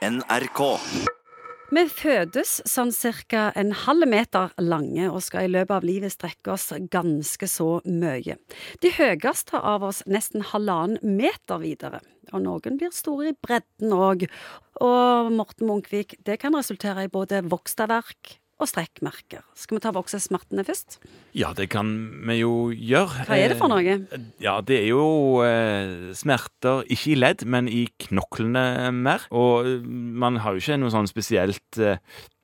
NRK. 0.00 0.60
Vi 1.70 1.82
fødes 1.92 2.54
sånn 2.66 2.88
ca. 3.28 3.50
en 3.52 3.72
halv 3.84 4.08
meter 4.08 4.48
lange 4.56 5.10
og 5.10 5.20
skal 5.22 5.44
i 5.44 5.50
løpet 5.52 5.74
av 5.76 5.84
livet 5.84 6.14
strekke 6.14 6.54
oss 6.54 6.72
ganske 6.90 7.46
så 7.46 7.82
mye. 7.84 8.38
De 8.80 8.92
høyeste 8.96 9.60
av 9.60 9.84
oss 9.84 10.00
nesten 10.08 10.40
halvannen 10.40 10.98
meter 11.04 11.60
videre. 11.60 12.00
Og 12.32 12.40
noen 12.46 12.80
blir 12.80 12.94
store 12.96 13.34
i 13.34 13.36
bredden 13.36 13.92
òg. 13.92 14.24
Og 14.80 15.30
Morten 15.36 15.68
Munkvik, 15.68 16.16
det 16.24 16.40
kan 16.40 16.56
resultere 16.56 17.04
i 17.04 17.12
både 17.12 17.44
vokstaverk 17.44 18.38
og 18.60 18.68
strekkmerker. 18.68 19.40
Skal 19.56 19.78
vi 19.78 19.82
ta 19.84 19.92
voksesmertene 19.96 20.64
først? 20.68 20.98
Ja, 21.36 21.52
det 21.56 21.70
kan 21.72 21.90
vi 22.28 22.40
jo 22.42 22.52
gjøre. 22.74 23.24
Hva 23.28 23.38
er 23.40 23.54
det 23.54 23.58
for 23.60 23.72
noe? 23.72 23.80
Eh, 23.96 24.26
Ja, 24.44 24.58
det 24.60 24.82
er 24.82 24.88
jo 24.92 25.40
eh, 25.46 26.10
smerter, 26.16 26.84
ikke 26.92 27.14
i 27.14 27.18
ledd, 27.18 27.46
men 27.48 27.68
i 27.72 27.86
knoklene 28.06 28.90
mer. 28.92 29.24
Og 29.32 29.66
eh, 29.66 29.80
man 29.86 30.36
har 30.44 30.54
jo 30.56 30.62
ikke 30.64 30.78
noe 30.82 30.92
sånn 30.92 31.08
spesielt 31.10 31.80
eh, 31.80 31.96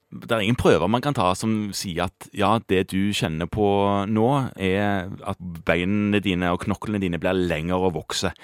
Det 0.06 0.30
er 0.30 0.45
ingen 0.45 0.59
prøver 0.59 0.87
man 0.87 1.02
kan 1.02 1.16
ta 1.16 1.33
som 1.34 1.73
sier 1.74 2.06
at 2.06 2.28
ja, 2.37 2.52
det 2.70 2.92
du 2.92 3.10
kjenner 3.16 3.48
på 3.51 3.66
nå, 4.06 4.27
er 4.55 5.10
at 5.27 5.41
beinene 5.66 6.20
dine 6.23 6.52
og 6.55 6.62
knoklene 6.62 7.01
dine 7.02 7.19
blir 7.19 7.34
lengre 7.34 7.80
og 7.88 7.96
vokser. 7.96 8.37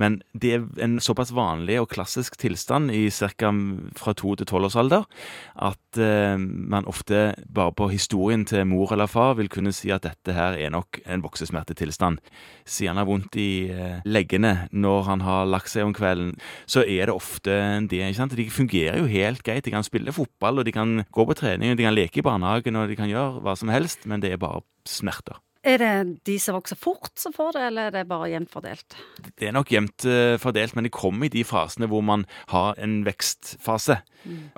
Men 0.00 0.18
det 0.34 0.50
er 0.56 0.64
en 0.82 0.98
såpass 0.98 1.30
vanlig 1.34 1.78
og 1.80 1.92
klassisk 1.92 2.34
tilstand 2.42 2.90
i 2.90 3.06
ca. 3.14 3.52
fra 3.94 4.14
to 4.18 4.34
til 4.34 4.66
alder 4.74 5.06
at 5.54 5.98
eh, 6.02 6.34
man 6.38 6.88
ofte 6.90 7.34
bare 7.46 7.72
på 7.72 7.88
historien 7.92 8.44
til 8.44 8.66
mor 8.66 8.92
eller 8.92 9.06
far 9.06 9.36
vil 9.38 9.48
kunne 9.48 9.72
si 9.72 9.92
at 9.94 10.02
dette 10.02 10.34
her 10.34 10.58
er 10.58 10.74
nok 10.74 10.98
en 11.06 11.22
voksesmertetilstand. 11.22 12.18
Siden 12.66 12.94
han 12.96 13.04
har 13.04 13.08
vondt 13.08 13.38
i 13.38 13.70
eh, 13.70 14.02
leggene 14.04 14.68
når 14.72 15.02
han 15.08 15.22
har 15.22 15.46
lagt 15.46 15.70
seg 15.70 15.86
om 15.86 15.94
kvelden, 15.94 16.34
så 16.66 16.82
er 16.82 17.06
det 17.06 17.14
ofte 17.14 17.54
det. 17.86 18.02
ikke 18.02 18.18
sant? 18.18 18.36
De 18.36 18.50
fungerer 18.50 18.98
jo 18.98 19.06
helt 19.06 19.46
greit. 19.46 19.64
De 19.64 19.70
kan 19.70 19.86
spille 19.86 20.12
fotball, 20.12 20.58
og 20.58 20.66
de 20.66 20.74
kan 20.74 21.03
gå 21.12 21.26
på 21.28 21.36
trening, 21.38 21.72
og 21.72 21.80
de 21.80 21.88
kan 21.88 21.96
leke 21.96 22.20
i 22.20 22.26
barnehagen, 22.26 22.76
og 22.78 22.88
de 22.88 22.98
kan 22.98 23.10
gjøre 23.10 23.42
hva 23.44 23.56
som 23.58 23.72
helst, 23.72 24.06
men 24.10 24.24
det 24.24 24.34
er 24.34 24.40
bare 24.42 24.64
smerter. 24.88 25.40
Er 25.64 25.80
det 25.80 26.24
de 26.28 26.34
som 26.40 26.58
vokser 26.58 26.76
fort 26.76 27.14
som 27.16 27.32
får 27.32 27.54
det, 27.56 27.62
eller 27.70 27.88
er 27.88 27.94
det 27.94 28.02
bare 28.10 28.28
jevnt 28.28 28.52
fordelt? 28.52 28.96
Det 29.32 29.48
er 29.48 29.54
nok 29.56 29.70
jevnt 29.72 30.04
eh, 30.04 30.36
fordelt, 30.40 30.76
men 30.76 30.84
det 30.84 30.92
kommer 30.92 31.24
i 31.24 31.32
de 31.32 31.44
fasene 31.48 31.88
hvor 31.88 32.04
man 32.04 32.26
har 32.52 32.76
en 32.84 32.98
vekstfase. 33.06 33.96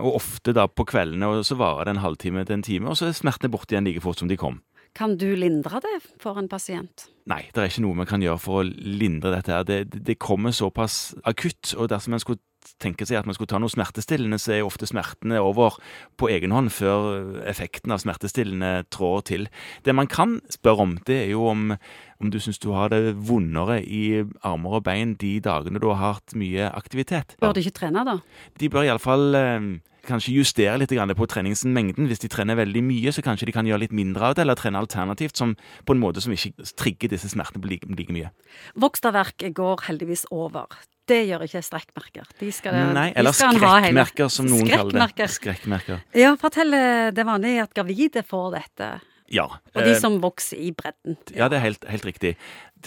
Og 0.02 0.18
ofte 0.18 0.54
da 0.56 0.66
på 0.66 0.86
kveldene, 0.90 1.28
og 1.30 1.46
så 1.46 1.58
varer 1.58 1.86
det 1.86 1.94
en 1.94 2.02
halvtime 2.02 2.42
til 2.46 2.58
en 2.58 2.66
time, 2.66 2.90
og 2.90 2.98
så 2.98 3.06
er 3.06 3.18
smertene 3.18 3.52
borte 3.54 3.76
igjen 3.76 3.86
like 3.86 4.02
fort 4.02 4.18
som 4.18 4.30
de 4.30 4.38
kom. 4.40 4.58
Kan 4.96 5.18
du 5.20 5.28
lindre 5.36 5.80
det 5.84 5.98
for 6.22 6.38
en 6.40 6.48
pasient? 6.48 7.08
Nei, 7.28 7.42
det 7.52 7.60
er 7.60 7.68
ikke 7.68 7.82
noe 7.84 7.98
vi 8.00 8.06
kan 8.08 8.22
gjøre 8.24 8.40
for 8.40 8.62
å 8.62 8.66
lindre 8.66 9.34
dette. 9.34 9.52
her. 9.52 9.64
Det, 9.68 10.04
det- 10.04 10.18
kommer 10.18 10.50
såpass 10.56 11.14
akutt, 11.24 11.74
og 11.76 11.90
dersom 11.90 12.14
en 12.14 12.22
skulle 12.22 12.40
tenke 12.82 13.06
seg 13.06 13.18
at 13.20 13.26
man 13.26 13.34
skulle 13.34 13.50
ta 13.52 13.58
noe 13.58 13.70
smertestillende, 13.70 14.38
så 14.42 14.56
er 14.56 14.64
ofte 14.66 14.88
smertene 14.88 15.38
over 15.38 15.76
på 16.18 16.30
egen 16.32 16.50
hånd 16.50 16.72
før 16.74 17.36
effekten 17.46 17.92
av 17.94 18.00
smertestillende 18.02 18.86
trår 18.90 19.22
til. 19.28 19.48
Det 19.84 19.94
man 19.94 20.08
kan 20.10 20.40
spørre 20.50 20.82
om, 20.82 20.96
det 21.06 21.18
er 21.26 21.30
jo 21.30 21.44
om, 21.46 21.76
om 22.20 22.30
du 22.32 22.38
syns 22.42 22.58
du 22.58 22.72
har 22.74 22.90
det 22.90 23.14
vondere 23.28 23.78
i 23.84 24.24
armer 24.42 24.80
og 24.80 24.84
bein 24.88 25.14
de 25.14 25.36
dagene 25.44 25.78
du 25.82 25.86
har 25.92 26.16
hatt 26.16 26.34
mye 26.34 26.70
aktivitet. 26.74 27.36
Bør 27.40 27.54
de 27.54 27.62
ikke 27.62 27.78
trene, 27.82 28.02
da? 28.08 28.18
De 28.58 28.68
bør 28.72 28.88
iallfall 28.88 29.34
eh, 29.38 29.70
kanskje 30.08 30.34
justere 30.36 30.78
litt 30.80 30.90
på 30.90 31.26
treningsmengden. 31.28 32.06
Hvis 32.08 32.22
de 32.22 32.28
trener 32.32 32.56
veldig 32.56 32.82
mye, 32.86 33.12
så 33.12 33.22
kanskje 33.22 33.46
de 33.46 33.52
kan 33.52 33.66
gjøre 33.66 33.80
litt 33.84 33.92
mindre 33.92 34.30
av 34.30 34.34
det, 34.36 34.42
eller 34.44 34.54
trene 34.58 34.78
alternativt 34.78 35.36
som, 35.36 35.56
på 35.84 35.92
en 35.94 36.00
måte 36.00 36.22
som 36.22 36.32
ikke 36.32 36.52
trigger 36.76 37.08
disse 37.12 37.28
smertene 37.28 37.66
like, 37.66 37.86
like 37.86 38.12
mye. 38.14 38.30
Vokstaverk 38.76 39.46
går 39.56 39.84
heldigvis 39.88 40.26
over. 40.30 40.66
Det 41.06 41.20
gjør 41.28 41.44
ikke 41.46 41.62
strekkmerker. 41.62 42.26
De 42.40 42.48
skal, 42.50 42.74
Nei, 42.94 43.10
de 43.12 43.18
eller 43.20 43.30
hele- 43.36 43.58
skrekkmerker, 43.60 44.28
som 44.32 44.46
noen 44.50 44.66
kaller 44.68 45.12
det. 45.14 45.28
Skrekkmerker. 45.30 46.00
Ja, 46.18 46.32
fortell. 46.36 46.74
eh, 46.74 47.10
Det 47.12 47.24
vanlig 47.26 47.62
at 47.62 47.74
gravide 47.74 48.24
får 48.26 48.50
dette. 48.56 48.88
Ja. 49.30 49.44
Og 49.74 49.82
de 49.82 49.92
eh, 49.94 50.00
som 50.00 50.20
vokser 50.20 50.58
i 50.58 50.72
bredden. 50.72 51.16
Ja, 51.34 51.48
det 51.48 51.58
er 51.58 51.64
helt, 51.66 51.84
helt 51.86 52.04
riktig. 52.04 52.36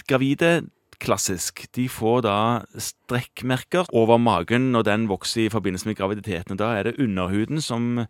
Gravide, 0.06 0.68
klassisk, 1.00 1.64
de 1.76 1.88
får 1.90 2.26
da 2.26 2.38
strekkmerker 2.78 3.88
over 3.96 4.20
magen 4.20 4.70
når 4.74 4.86
den 4.88 5.08
vokser 5.10 5.46
i 5.46 5.52
forbindelse 5.52 5.88
med 5.88 5.98
graviditeten. 5.98 6.60
Da 6.60 6.74
er 6.76 6.90
det 6.90 6.98
underhuden 7.00 7.60
som 7.64 8.04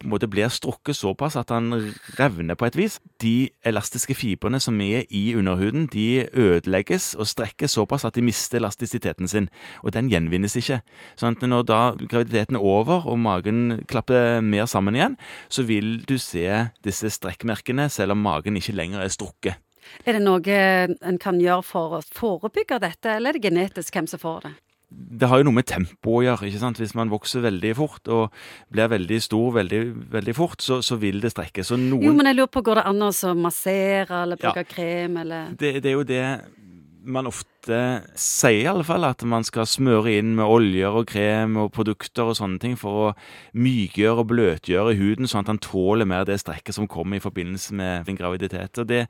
på 0.00 0.08
en 0.08 0.12
måte 0.12 0.28
blir 0.28 0.50
strukket 0.52 0.98
såpass 0.98 1.36
at 1.38 1.48
den 1.48 1.94
revner 2.18 2.58
på 2.58 2.66
et 2.66 2.76
vis. 2.76 2.98
De 3.22 3.48
elastiske 3.64 4.16
fibrene 4.18 4.60
som 4.60 4.76
er 4.82 5.06
i 5.08 5.22
underhuden, 5.38 5.86
de 5.92 6.26
ødelegges 6.34 7.14
og 7.14 7.30
strekkes 7.30 7.76
såpass 7.78 8.04
at 8.04 8.18
de 8.18 8.24
mister 8.26 8.58
elastisiteten 8.58 9.30
sin, 9.30 9.48
og 9.82 9.94
den 9.96 10.10
gjenvinnes 10.12 10.58
ikke. 10.60 10.82
Sånn 11.16 11.38
at 11.38 11.46
når 11.46 11.66
da 11.70 11.80
graviditeten 12.02 12.58
er 12.58 12.66
over 12.66 13.06
og 13.08 13.20
magen 13.22 13.84
klapper 13.88 14.42
mer 14.44 14.68
sammen 14.68 14.98
igjen, 14.98 15.16
så 15.48 15.64
vil 15.64 16.02
du 16.04 16.18
se 16.18 16.66
disse 16.84 17.14
strekkmerkene 17.16 17.88
selv 17.88 18.16
om 18.16 18.26
magen 18.26 18.60
ikke 18.60 18.76
lenger 18.76 19.06
er 19.06 19.14
strukket. 19.14 19.63
Er 20.04 20.18
det 20.18 20.22
noe 20.24 20.58
en 20.58 21.18
kan 21.22 21.40
gjøre 21.40 21.64
for 21.66 21.98
å 21.98 22.04
forebygge 22.04 22.80
dette, 22.82 23.16
eller 23.16 23.34
er 23.34 23.38
det 23.38 23.50
genetisk 23.50 23.94
hvem 23.94 24.10
som 24.10 24.22
får 24.22 24.46
det? 24.48 24.54
det 24.94 25.28
har 25.28 25.40
jo 25.40 25.46
noe 25.48 25.56
med 25.56 25.66
tempo 25.68 26.18
å 26.18 26.22
gjøre. 26.24 26.48
ikke 26.48 26.60
sant? 26.60 26.78
Hvis 26.78 26.94
man 26.94 27.10
vokser 27.12 27.42
veldig 27.44 27.72
fort 27.78 28.10
og 28.12 28.34
blir 28.72 28.90
veldig 28.92 29.20
stor 29.22 29.54
veldig, 29.56 29.80
veldig 30.12 30.34
fort, 30.36 30.62
så, 30.62 30.80
så 30.84 30.98
vil 31.00 31.20
det 31.24 31.32
strekke. 31.34 31.64
Så 31.66 31.78
noen 31.80 32.04
Jo, 32.04 32.12
men 32.16 32.28
jeg 32.30 32.38
lurer 32.38 32.52
på, 32.54 32.62
går 32.66 32.80
det 32.80 32.86
an 32.90 33.06
å 33.08 33.34
massere 33.38 34.22
eller 34.24 34.38
Ja. 34.44 34.52
krem, 34.68 35.16
eller 35.24 35.54
det, 35.58 35.80
det 35.82 35.90
er 35.90 35.96
jo 35.98 36.06
det 36.06 36.24
man 37.04 37.28
ofte 37.28 37.78
sier, 38.18 38.64
i 38.64 38.68
alle 38.70 38.84
fall. 38.86 39.04
At 39.06 39.22
man 39.28 39.44
skal 39.46 39.68
smøre 39.68 40.16
inn 40.18 40.34
med 40.38 40.48
oljer 40.48 40.98
og 41.00 41.08
krem 41.10 41.58
og 41.60 41.72
produkter 41.76 42.30
og 42.30 42.38
sånne 42.38 42.60
ting 42.62 42.76
for 42.80 43.00
å 43.00 43.08
mykgjøre 43.56 44.24
og 44.24 44.30
bløtgjøre 44.32 44.96
huden, 44.98 45.28
sånn 45.30 45.44
at 45.44 45.52
han 45.52 45.62
tåler 45.64 46.08
mer 46.08 46.26
det 46.28 46.40
strekket 46.42 46.76
som 46.76 46.88
kommer 46.90 47.20
i 47.20 47.24
forbindelse 47.24 47.76
med 47.78 48.10
en 48.10 48.20
graviditet. 48.20 48.80
Og 48.82 48.88
det, 48.90 49.04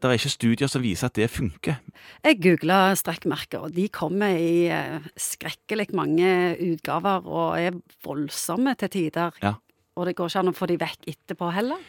det 0.00 0.08
er 0.10 0.18
ikke 0.18 0.34
studier 0.36 0.72
som 0.72 0.84
viser 0.84 1.10
at 1.10 1.18
det 1.18 1.30
funker. 1.32 1.78
Jeg 2.26 2.40
googla 2.44 2.80
strekkmerker, 2.98 3.68
og 3.68 3.76
de 3.76 3.88
kommer 3.92 4.36
i 4.38 4.66
eh, 4.72 5.06
skrekkelig 5.20 5.90
mange 5.96 6.56
utgaver 6.72 7.26
og 7.26 7.60
er 7.60 7.78
voldsomme 8.06 8.76
til 8.80 8.92
tider. 8.98 9.38
Ja. 9.44 9.56
Og 9.96 10.04
det 10.04 10.16
går 10.18 10.28
ikke 10.28 10.40
an 10.42 10.52
å 10.52 10.56
få 10.56 10.66
de 10.68 10.76
vekk 10.80 11.06
etterpå 11.08 11.48
heller. 11.56 11.80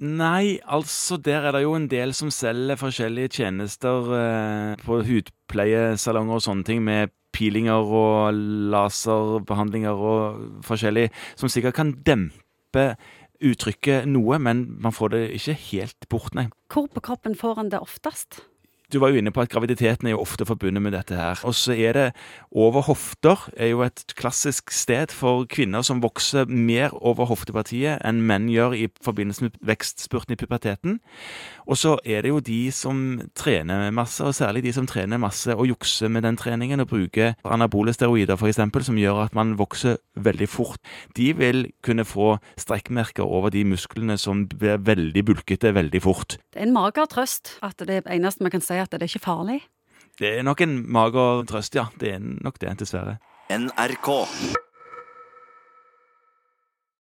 Nei, 0.00 0.56
altså 0.64 1.18
der 1.20 1.44
er 1.44 1.52
det 1.52 1.60
jo 1.66 1.74
en 1.76 1.88
del 1.92 2.14
som 2.16 2.30
selger 2.32 2.78
forskjellige 2.80 3.34
tjenester 3.36 4.06
eh, 4.16 4.80
på 4.80 5.02
hudpleiesalonger 5.04 6.38
og 6.38 6.44
sånne 6.46 6.64
ting, 6.64 6.80
med 6.86 7.12
peelinger 7.36 7.84
og 7.84 8.38
laserbehandlinger 8.72 10.00
og 10.12 10.62
forskjellig, 10.64 11.10
som 11.36 11.52
sikkert 11.52 11.76
kan 11.76 11.92
dempe 12.06 12.86
uttrykket 13.44 14.08
noe, 14.08 14.40
men 14.40 14.64
man 14.80 14.96
får 14.96 15.12
det 15.12 15.22
ikke 15.36 15.58
helt 15.68 16.08
bort, 16.12 16.32
nei. 16.36 16.48
Hvor 16.72 16.88
på 16.88 17.04
kroppen 17.04 17.36
får 17.36 17.60
en 17.60 17.72
det 17.72 17.84
oftest? 17.84 18.40
Du 18.90 18.98
var 18.98 19.12
jo 19.12 19.20
inne 19.20 19.30
på 19.30 19.42
at 19.44 19.50
graviditeten 19.52 20.08
er 20.08 20.16
jo 20.16 20.22
ofte 20.24 20.46
forbundet 20.46 20.82
med 20.82 20.94
dette 20.96 21.14
her. 21.14 21.38
Og 21.46 21.54
så 21.54 21.76
er 21.76 21.94
det 21.94 22.06
over 22.50 22.82
hofter 22.88 23.48
er 23.56 23.70
jo 23.70 23.84
et 23.86 24.02
klassisk 24.18 24.72
sted 24.74 25.14
for 25.14 25.46
kvinner 25.50 25.84
som 25.86 26.02
vokser 26.02 26.48
mer 26.50 26.94
over 26.98 27.28
hoftepartiet 27.30 28.02
enn 28.06 28.22
menn 28.26 28.48
gjør 28.50 28.74
i 28.74 28.88
forbindelse 29.04 29.46
med 29.46 29.60
vekstspurten 29.70 30.34
i 30.34 30.40
puberteten. 30.40 30.98
Og 31.70 31.78
så 31.78 31.94
er 32.02 32.24
det 32.24 32.32
jo 32.32 32.40
de 32.42 32.72
som 32.74 33.20
trener 33.38 33.92
masse, 33.94 34.24
og 34.24 34.34
særlig 34.34 34.64
de 34.64 34.72
som 34.74 34.88
trener 34.90 35.20
masse 35.22 35.54
og 35.54 35.68
jukser 35.68 36.10
med 36.10 36.24
den 36.26 36.38
treningen 36.40 36.82
og 36.82 36.90
bruker 36.90 37.36
anabole 37.44 37.94
steroider 37.94 38.34
f.eks., 38.34 38.58
som 38.86 38.98
gjør 38.98 39.24
at 39.28 39.36
man 39.38 39.54
vokser 39.58 40.00
veldig 40.18 40.48
fort. 40.50 40.80
De 41.16 41.30
vil 41.36 41.68
kunne 41.86 42.04
få 42.04 42.32
strekkmerker 42.58 43.22
over 43.22 43.54
de 43.54 43.62
musklene 43.64 44.18
som 44.18 44.48
blir 44.50 44.82
veldig 44.82 45.24
bulkete 45.30 45.74
veldig 45.76 46.02
fort. 46.02 46.38
Det 46.50 46.58
er 46.58 46.66
en 46.66 46.74
mager 46.74 47.06
trøst 47.10 47.54
at 47.62 47.78
det 47.86 48.02
eneste 48.10 48.44
vi 48.44 48.50
kan 48.50 48.64
si, 48.64 48.79
at 48.82 48.92
det 48.92 49.02
er 49.02 49.10
ikke 49.10 49.24
farlig. 49.26 49.60
Det 50.20 50.34
er 50.38 50.44
nok 50.44 50.60
en 50.60 50.74
mager 50.92 51.44
trøst, 51.48 51.76
ja. 51.78 51.86
Det 52.00 52.14
er 52.16 52.20
nok 52.20 52.58
det, 52.60 52.74
dessverre. 52.80 53.16
NRK. 53.50 54.10